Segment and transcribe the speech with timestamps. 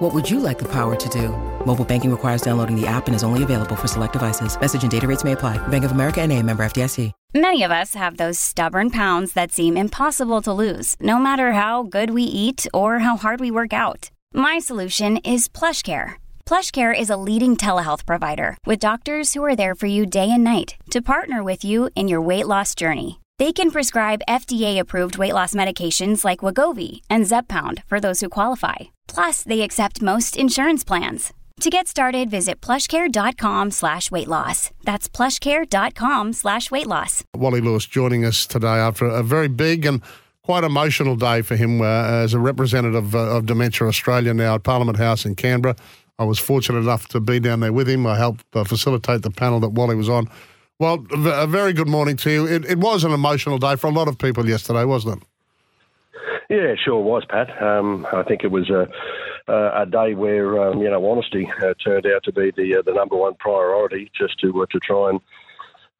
[0.00, 1.28] What would you like the power to do?
[1.66, 4.58] Mobile banking requires downloading the app and is only available for select devices.
[4.58, 5.58] Message and data rates may apply.
[5.68, 7.12] Bank of America and a member FDIC.
[7.34, 11.82] Many of us have those stubborn pounds that seem impossible to lose, no matter how
[11.82, 14.10] good we eat or how hard we work out.
[14.32, 16.14] My solution is PlushCare.
[16.44, 20.42] PlushCare is a leading telehealth provider with doctors who are there for you day and
[20.42, 23.19] night to partner with you in your weight loss journey.
[23.40, 28.76] They can prescribe FDA-approved weight loss medications like Wegovy and Zepbound for those who qualify.
[29.08, 31.32] Plus, they accept most insurance plans.
[31.60, 34.72] To get started, visit plushcare.com slash weight loss.
[34.84, 37.24] That's plushcare.com slash weight loss.
[37.34, 40.02] Wally Lewis joining us today after a very big and
[40.42, 41.84] quite emotional day for him uh,
[42.24, 45.76] as a representative uh, of Dementia Australia now at Parliament House in Canberra.
[46.18, 48.06] I was fortunate enough to be down there with him.
[48.06, 50.28] I helped uh, facilitate the panel that Wally was on.
[50.80, 52.46] Well, a very good morning to you.
[52.46, 55.28] It, it was an emotional day for a lot of people yesterday, wasn't it?
[56.48, 57.62] Yeah, sure was, Pat.
[57.62, 58.88] Um, I think it was a,
[59.46, 62.94] a day where um, you know honesty uh, turned out to be the uh, the
[62.94, 65.20] number one priority, just to uh, to try and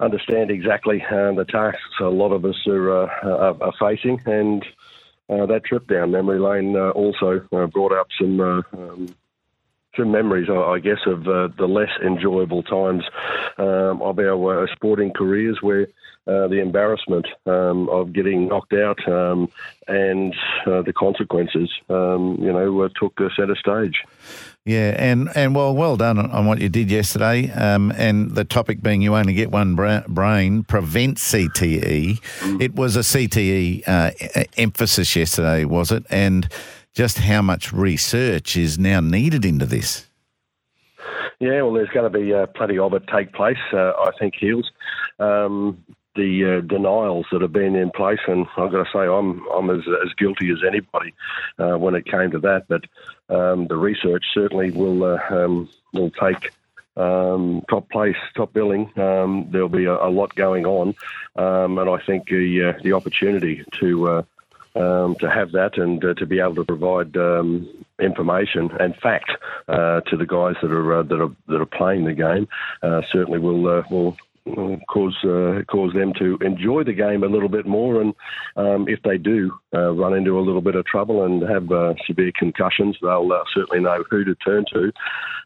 [0.01, 4.65] understand exactly uh, the tasks a lot of us are uh, are, are, facing, and
[5.29, 8.41] uh, that trip down memory lane also brought up some.
[8.41, 9.15] Um,
[9.97, 13.03] some memories, I guess, of the less enjoyable times
[13.59, 15.87] um, of our sporting careers where
[16.27, 19.51] uh, the embarrassment um, of getting knocked out um,
[19.89, 20.35] and
[20.67, 24.05] uh, the consequences, um, you know, uh, took centre stage.
[24.67, 27.51] Yeah, and, and well, well done on what you did yesterday.
[27.51, 32.21] Um, and the topic being you only get one bra- brain, prevent CTE.
[32.21, 32.63] Mm.
[32.63, 34.11] It was a CTE uh,
[34.59, 36.05] emphasis yesterday, was it?
[36.11, 36.49] And
[36.95, 40.07] just how much research is now needed into this?
[41.39, 44.35] Yeah, well, there's going to be uh, plenty of it take place, uh, I think,
[44.35, 44.71] Heals.
[45.19, 45.83] Um,
[46.17, 49.71] the uh, denials that have been in place, and I've got to say I'm I'm
[49.71, 51.15] as as guilty as anybody
[51.59, 52.67] uh, when it came to that.
[52.69, 52.85] But
[53.35, 56.53] um, the research certainly will uh, um, will take
[56.97, 58.91] um, top place, top billing.
[58.99, 60.95] Um, there'll be a, a, lot going on,
[61.37, 64.23] um, and I think the uh, the opportunity to uh,
[64.77, 67.69] um, to have that and uh, to be able to provide um,
[68.01, 69.31] information and fact
[69.69, 72.49] uh, to the guys that are that are that are playing the game
[73.13, 74.17] certainly will will
[74.89, 78.01] cause uh, cause them to enjoy the game a little bit more.
[78.01, 78.15] And
[78.57, 81.95] um, if they do uh, run into a little bit of trouble and have uh,
[82.07, 84.93] severe concussions, they'll uh, certainly know who to turn to.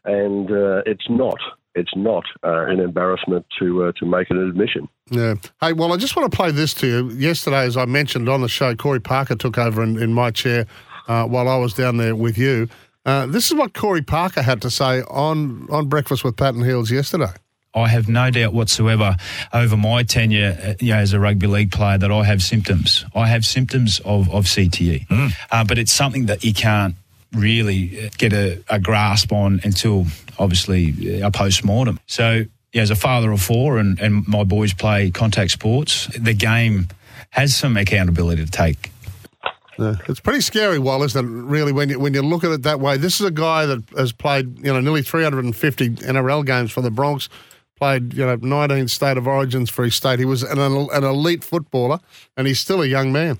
[0.05, 1.39] And uh, it's not.
[1.75, 4.87] It's not uh, an embarrassment to to make an admission.
[5.11, 5.35] Yeah.
[5.61, 7.09] Hey, well, I just want to play this to you.
[7.11, 10.65] Yesterday, as I mentioned on the show, Corey Parker took over in, in my chair
[11.07, 12.67] while I was down there with you.
[13.05, 16.89] this is what Corey Parker had to say on, on Breakfast with Pat and Heals
[16.89, 17.33] yesterday.
[17.75, 19.17] I have no doubt whatsoever
[19.53, 23.05] over my tenure uh, you know, as a rugby league player that I have symptoms.
[23.13, 25.33] I have symptoms of, of CTE, mm.
[25.51, 26.95] uh, but it's something that you can't
[27.35, 30.05] really get a, a grasp on until
[30.39, 31.99] obviously uh, a post mortem.
[32.07, 36.33] So, yeah, as a father of four and, and my boys play contact sports, the
[36.33, 36.87] game
[37.31, 38.91] has some accountability to take.
[39.77, 41.11] Yeah, it's pretty scary, Wallace.
[41.11, 41.47] isn't?
[41.47, 43.83] Really, when you when you look at it that way, this is a guy that
[43.97, 47.27] has played, you know, nearly 350 NRL games for the Broncos
[47.75, 50.19] played you know 19 state of origins for his state.
[50.19, 51.99] He was an, an elite footballer,
[52.37, 53.39] and he's still a young man.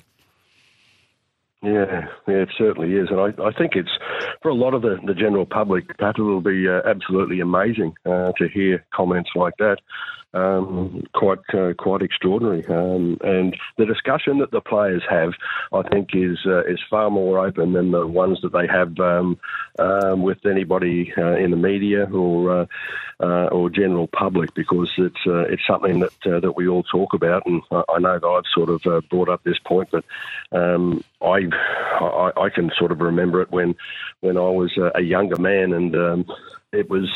[1.66, 3.90] Yeah, yeah, it certainly is, and I, I think it's
[4.44, 5.98] for a lot of the, the general public.
[5.98, 9.78] That will be uh, absolutely amazing uh, to hear comments like that
[10.36, 12.66] um, quite uh, quite extraordinary.
[12.68, 15.34] Um, and the discussion that the players have,
[15.74, 19.40] I think, is uh, is far more open than the ones that they have um,
[19.80, 22.66] um with anybody uh, in the media or uh,
[23.22, 27.46] uh, or general public, because it's uh, it's something that that we all talk about.
[27.46, 30.04] And I, know that I've sort of brought up this point, but
[30.52, 31.48] um, I,
[32.02, 33.76] I, I can sort of remember it when
[34.20, 35.96] when I was a, a younger man and.
[35.96, 36.26] Um,
[36.76, 37.10] it was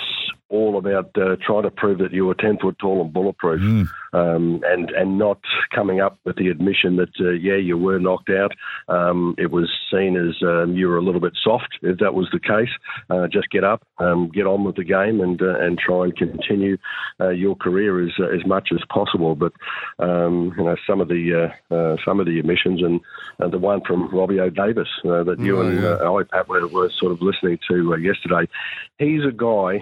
[0.49, 3.87] all about uh, trying to prove that you were 10 foot tall and bulletproof mm.
[4.13, 5.39] Um, and, and not
[5.73, 8.51] coming up with the admission that, uh, yeah, you were knocked out.
[8.87, 12.27] Um, it was seen as um, you were a little bit soft, if that was
[12.31, 12.69] the case.
[13.09, 16.17] Uh, just get up, um, get on with the game, and uh, and try and
[16.17, 16.77] continue
[17.19, 19.35] uh, your career as as much as possible.
[19.35, 19.53] But
[19.99, 24.13] um, you know, some of the uh, some of the admissions, and the one from
[24.13, 26.09] Robbie O'Davis that you oh, and yeah.
[26.09, 28.49] I, Pat, were, were, sort of listening to yesterday,
[28.97, 29.79] he's a guy.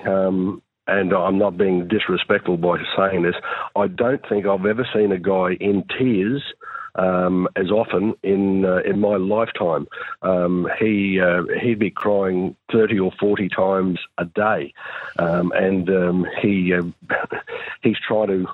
[0.87, 3.35] And I'm not being disrespectful by saying this,
[3.75, 6.41] I don't think I've ever seen a guy in tears
[6.97, 9.87] um, as often in uh, in my lifetime.
[10.21, 14.73] Um, he uh, he'd be crying thirty or forty times a day,
[15.19, 16.83] um, and um, he uh,
[17.81, 18.47] he's trying to.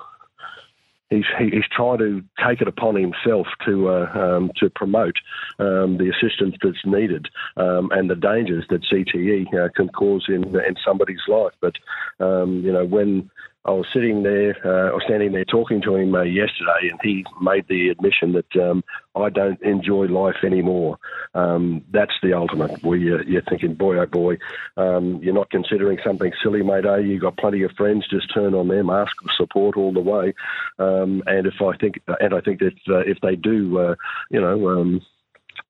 [1.10, 5.16] He's, he's trying to take it upon himself to uh, um, to promote
[5.58, 10.44] um, the assistance that's needed um, and the dangers that CTE uh, can cause in
[10.44, 11.52] in somebody's life.
[11.60, 11.74] But
[12.20, 13.30] you know when
[13.66, 17.24] I was sitting there, uh, or standing there talking to him uh, yesterday, and he
[17.40, 18.84] made the admission that um,
[19.16, 20.98] I don't enjoy life anymore.
[21.34, 22.82] Um, that's the ultimate.
[22.82, 24.36] Where you're, you're, thinking, boy, oh boy,
[24.76, 26.84] um, you're not considering something silly, mate.
[26.84, 26.98] Eh?
[26.98, 28.06] You've got plenty of friends.
[28.08, 30.34] Just turn on them, ask for support all the way.
[30.78, 33.94] Um, and if I think, and I think that uh, if they do, uh,
[34.30, 35.00] you know um,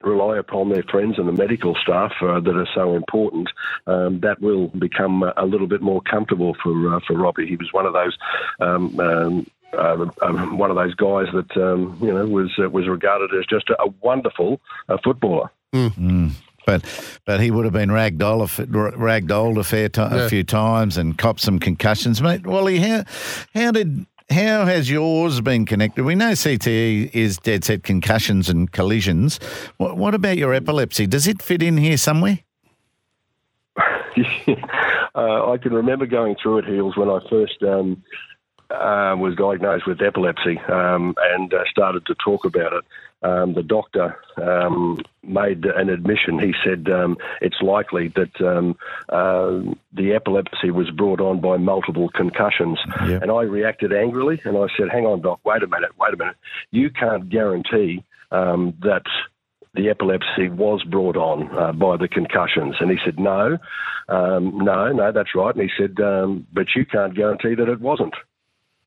[0.04, 3.48] rely upon their friends and the medical staff uh, that are so important,
[3.86, 7.46] um, that will become a little bit more comfortable for uh, for Robbie.
[7.46, 8.16] He was one of those.
[8.60, 9.46] Um, um,
[9.76, 13.44] uh, um, one of those guys that um, you know was uh, was regarded as
[13.46, 15.50] just a, a wonderful uh, footballer.
[15.72, 16.30] Mm.
[16.66, 18.66] But but he would have been ragdolled a,
[18.96, 20.24] ragdolled a fair yeah.
[20.24, 22.46] a few times and copped some concussions, mate.
[22.46, 23.04] Wally, how
[23.54, 26.04] how did how has yours been connected?
[26.04, 29.38] We know CTE is dead set concussions and collisions.
[29.76, 31.06] What, what about your epilepsy?
[31.06, 32.40] Does it fit in here somewhere?
[35.14, 38.02] uh, I can remember going through it, Heals, when I first um,
[38.70, 42.84] uh, was diagnosed with epilepsy um, and uh, started to talk about it
[43.24, 46.38] um, the doctor um, made an admission.
[46.38, 48.76] He said um, it's likely that um,
[49.08, 49.62] uh,
[49.94, 52.78] the epilepsy was brought on by multiple concussions.
[53.06, 53.22] Yep.
[53.22, 56.16] And I reacted angrily and I said, Hang on, doc, wait a minute, wait a
[56.16, 56.36] minute.
[56.70, 59.04] You can't guarantee um, that
[59.72, 62.76] the epilepsy was brought on uh, by the concussions.
[62.78, 63.58] And he said, no,
[64.08, 65.52] um, no, no, that's right.
[65.52, 68.14] And he said, um, but you can't guarantee that it wasn't.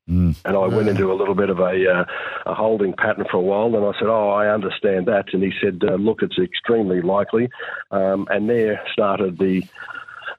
[0.08, 0.36] Mm.
[0.44, 2.04] And I went into a little bit of a, uh,
[2.46, 3.74] a holding pattern for a while.
[3.76, 5.26] And I said, Oh, I understand that.
[5.32, 7.50] And he said, uh, Look, it's extremely likely.
[7.90, 9.64] Um, and there started the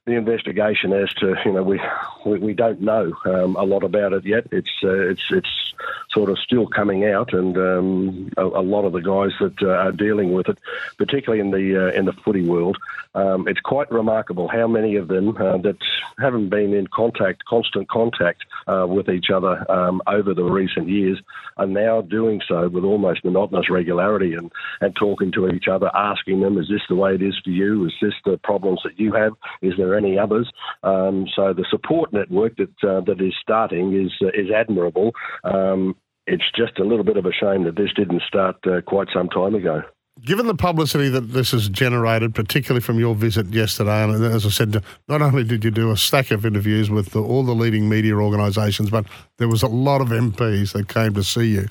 [0.05, 1.79] the investigation as to you know we
[2.25, 4.47] we, we don't know um, a lot about it yet.
[4.51, 5.68] It's uh, it's it's
[6.11, 9.73] sort of still coming out, and um, a, a, lot of the guys that uh,
[9.73, 10.57] are dealing with it,
[10.97, 12.77] particularly in the uh, in the footy world,
[13.15, 15.77] um, it's quite remarkable how many of them uh, that
[16.19, 21.21] haven't been in contact, constant contact uh, with each other um, over the recent years,
[21.57, 24.51] are now doing so with almost monotonous regularity and
[24.81, 27.85] and talking to each other, asking them, "Is this the way it is for you?
[27.85, 29.33] Is this the problems that you have?
[29.61, 30.51] Is there any others?"
[30.83, 35.13] Um, so the support network that uh, that is starting is is admirable.
[35.43, 35.95] Um,
[36.29, 39.29] it's just a little bit of a shame that this didn't start uh, quite some
[39.29, 39.81] time ago.
[40.21, 44.49] Given the publicity that this has generated, particularly from your visit yesterday, and as I
[44.49, 47.87] said, not only did you do a stack of interviews with the, all the leading
[47.87, 49.05] media organisations, but
[49.37, 51.67] there was a lot of MPs that came to see you.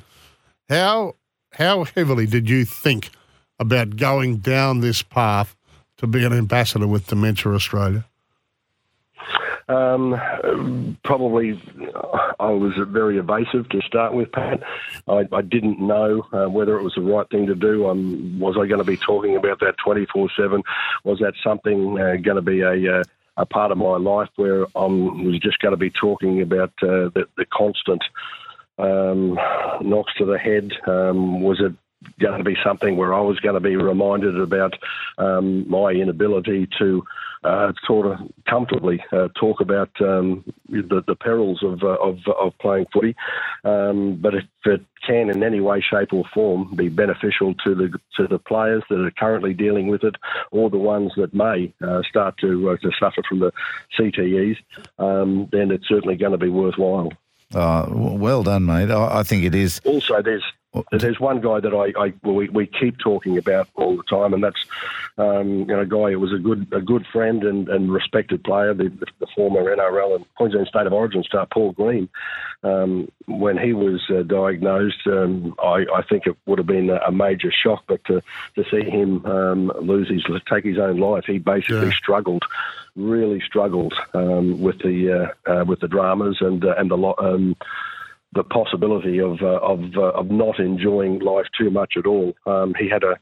[0.68, 1.14] How
[1.52, 3.10] how heavily did you think
[3.58, 5.56] about going down this path
[5.98, 8.06] to be an ambassador with Dementia Australia?
[9.68, 11.60] Um, probably
[12.40, 14.62] I was very evasive to start with, Pat.
[15.06, 17.86] I, I didn't know uh, whether it was the right thing to do.
[17.88, 20.62] Um, was I going to be talking about that 24 7?
[21.04, 23.04] Was that something uh, going to be a, uh,
[23.36, 27.12] a part of my life where I was just going to be talking about uh,
[27.14, 28.02] the, the constant
[28.78, 29.34] um,
[29.82, 30.72] knocks to the head?
[30.86, 31.74] Um, was it
[32.20, 34.74] going to be something where I was going to be reminded about
[35.18, 37.04] um, my inability to
[37.44, 42.52] uh, sort of comfortably uh, talk about um, the, the, perils of, uh, of, of,
[42.58, 43.14] playing footy.
[43.64, 47.98] Um, but if it can, in any way, shape, or form, be beneficial to the
[48.16, 50.16] to the players that are currently dealing with it,
[50.50, 53.52] or the ones that may uh, start to uh, to suffer from the
[53.98, 54.56] CTEs,
[54.98, 57.12] um, then it's certainly going to be worthwhile.
[57.54, 58.90] Uh, well done, mate.
[58.90, 59.80] I, I think it is.
[59.84, 60.44] Also, there's
[60.92, 64.44] there's one guy that I, I we, we keep talking about all the time, and
[64.44, 64.64] that's
[65.16, 68.44] um, you know a guy who was a good a good friend and, and respected
[68.44, 72.08] player, the, the former NRL and Queensland State of Origin star Paul Green.
[72.62, 77.12] Um, when he was uh, diagnosed, um, I, I, think it would have been a,
[77.12, 77.84] major shock.
[77.86, 78.20] But to,
[78.56, 81.92] to see him um, lose his take his own life, he basically yeah.
[81.92, 82.42] struggled,
[82.96, 87.14] really struggled um, with the uh, uh, with the dramas and uh, and the lot
[87.20, 87.54] um,
[88.32, 92.34] the possibility of uh, of uh, of not enjoying life too much at all.
[92.46, 93.18] Um, he had a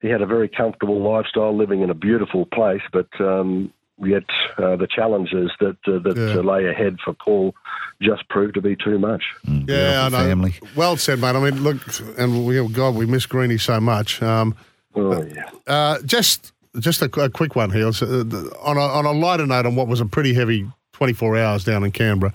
[0.00, 4.24] he had a very comfortable lifestyle, living in a beautiful place, but um, yet
[4.58, 6.40] uh, the challenges that uh, that yeah.
[6.40, 7.54] lay ahead for Paul
[8.02, 9.22] just proved to be too much.
[9.46, 10.18] Mm, yeah, I know.
[10.18, 10.54] Family.
[10.74, 11.34] Well said, mate.
[11.34, 11.78] I mean, look,
[12.18, 14.22] and we, oh God, we miss Greeny so much.
[14.22, 14.54] Um,
[14.94, 15.50] oh yeah.
[15.66, 17.88] Uh, just just a, a, quick one here.
[17.88, 18.24] Uh,
[18.60, 21.84] on a on a lighter note, on what was a pretty heavy 24 hours down
[21.84, 22.32] in Canberra.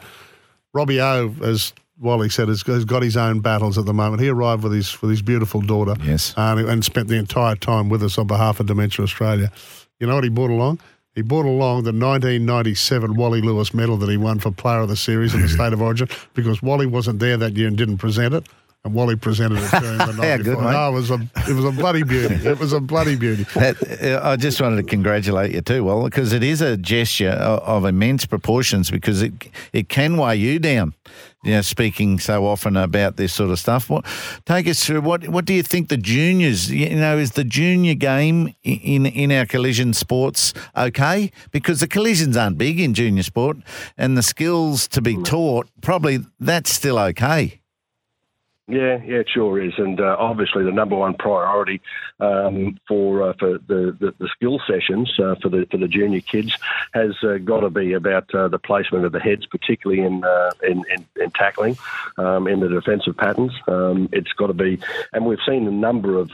[0.73, 4.21] Robbie O, as Wally said, has, has got his own battles at the moment.
[4.21, 6.33] He arrived with his with his beautiful daughter, Yes.
[6.35, 9.51] uh, and spent the entire time with us on behalf of Dementia Australia.
[9.99, 10.79] You know what he brought along?
[11.13, 14.95] He brought along the 1997 Wally Lewis medal that he won for Player of the
[14.95, 18.33] Series in the State of Origin because Wally wasn't there that year and didn't present
[18.33, 18.47] it.
[18.83, 20.71] And Wally presented it to him the night How good, before.
[20.71, 22.33] No, it was a it was a bloody beauty.
[22.33, 23.45] It was a bloody beauty.
[23.53, 27.29] That, uh, I just wanted to congratulate you too, well, because it is a gesture
[27.29, 29.33] of, of immense proportions because it
[29.71, 30.95] it can weigh you down.
[31.43, 33.89] You know, speaking so often about this sort of stuff.
[33.89, 34.05] What
[34.45, 35.01] take us through?
[35.01, 36.71] What what do you think the juniors?
[36.71, 41.31] You know, is the junior game in in our collision sports okay?
[41.51, 43.57] Because the collisions aren't big in junior sport,
[43.97, 45.25] and the skills to be mm.
[45.25, 47.60] taught probably that's still okay.
[48.71, 51.81] Yeah, yeah, it sure is, and uh, obviously the number one priority
[52.21, 56.21] um, for uh, for the, the, the skill sessions uh, for the for the junior
[56.21, 56.57] kids
[56.93, 60.51] has uh, got to be about uh, the placement of the heads, particularly in uh,
[60.63, 61.77] in, in, in tackling,
[62.17, 63.51] um, in the defensive patterns.
[63.67, 64.79] Um, it's got to be,
[65.11, 66.31] and we've seen a number of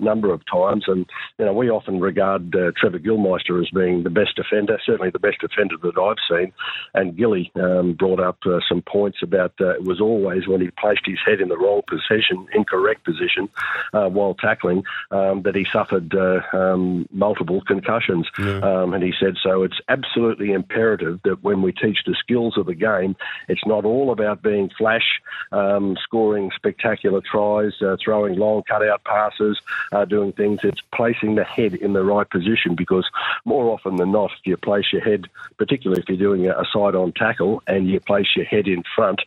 [0.00, 1.04] number of times, and
[1.38, 5.40] you know we often regard Trevor Gilmeister as being the best defender, certainly the best
[5.40, 6.50] defender that I've seen,
[6.94, 11.18] and Gilly um, brought up some points about it was always when he placed his
[11.26, 13.48] head in the wrong position, incorrect position,
[13.92, 18.26] uh, while tackling, um, that he suffered uh, um, multiple concussions.
[18.62, 19.62] Um, and he said so.
[19.62, 23.16] It's absolutely imperative that when we teach the skills of the game,
[23.48, 25.20] it's not all about being flash,
[25.52, 29.60] um, scoring spectacular tries, uh, throwing long cutout passes,
[29.92, 30.60] uh, doing things.
[30.62, 33.08] It's placing the head in the right position because
[33.44, 35.26] more often than not, if you place your head,
[35.56, 39.20] particularly if you're doing a, a side-on tackle and you place your head in front,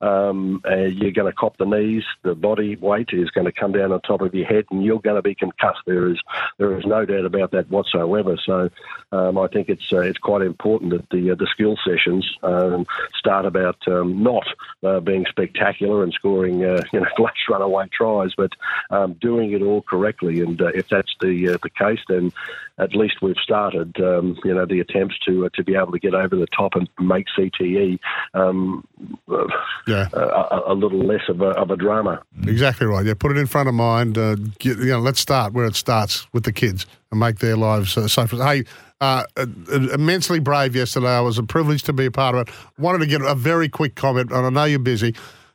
[0.00, 1.93] um, uh, you're going to cop the knees.
[2.22, 5.00] The body weight is going to come down on top of your head, and you're
[5.00, 5.80] going to be concussed.
[5.86, 6.18] There is
[6.58, 8.36] there is no doubt about that whatsoever.
[8.44, 8.70] So
[9.12, 12.86] um, I think it's uh, it's quite important that the uh, the skill sessions um,
[13.18, 14.46] start about um, not
[14.82, 18.52] uh, being spectacular and scoring uh, you know flash runaway tries, but
[18.90, 20.40] um, doing it all correctly.
[20.40, 22.32] And uh, if that's the uh, the case, then
[22.78, 25.98] at least we've started um, you know the attempts to uh, to be able to
[25.98, 27.98] get over the top and make CTE
[28.34, 28.84] um,
[29.30, 29.44] uh,
[29.86, 30.08] Yeah.
[30.12, 32.22] a, a- a little less of a, of a drama.
[32.46, 33.04] Exactly right.
[33.06, 34.18] Yeah, put it in front of mind.
[34.18, 37.56] Uh, get, you know, let's start where it starts with the kids and make their
[37.56, 38.36] lives uh, safer.
[38.44, 38.64] Hey,
[39.00, 39.46] uh, uh,
[39.92, 41.08] immensely brave yesterday.
[41.16, 42.54] I was a privilege to be a part of it.
[42.78, 45.14] Wanted to get a very quick comment, and I know you're busy,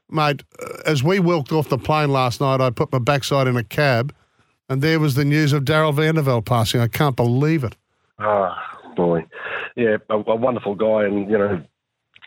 [0.10, 0.44] mate.
[0.62, 3.64] uh, As we walked off the plane last night, I put my backside in a
[3.64, 4.14] cab,
[4.70, 6.80] and there was the news of Darryl Van de Velde passing.
[6.80, 7.76] I can't believe it.
[8.20, 9.26] Ah, boy,
[9.76, 11.62] yeah, a, a wonderful guy, and you know.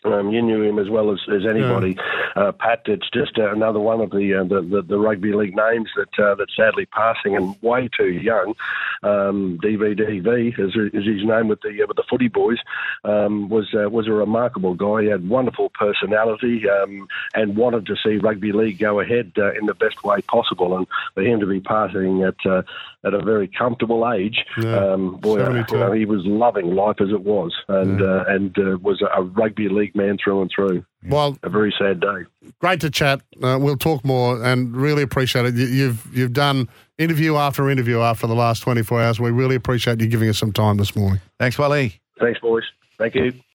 [0.05, 1.97] Um, you knew him as well as, as anybody,
[2.37, 2.83] uh, Pat.
[2.87, 6.25] It's just uh, another one of the, uh, the, the the rugby league names that
[6.25, 8.55] uh, that's sadly passing and way too young.
[9.03, 12.59] Um, DVDV is, is his name with the uh, with the footy boys.
[13.05, 15.03] Um, was uh, was a remarkable guy.
[15.03, 19.67] He had wonderful personality um, and wanted to see rugby league go ahead uh, in
[19.67, 20.77] the best way possible.
[20.77, 22.63] And for him to be passing at uh,
[23.05, 27.11] at a very comfortable age, Yeah, um, boy, you know, he was loving life as
[27.11, 30.85] it was, and uh, and uh, was a rugby league man through and through.
[31.09, 32.25] Well, A very sad day.
[32.61, 33.21] great to chat.
[33.43, 35.55] Uh, we'll talk more, and really appreciate it.
[35.55, 36.69] You, you've you've done
[36.99, 39.21] interview after interview after the last 24 hours.
[39.21, 41.21] We really appreciate you giving us some time this morning.
[41.39, 42.01] Thanks, Wally.
[42.21, 42.65] Thanks, boys.
[42.99, 43.33] Thank you.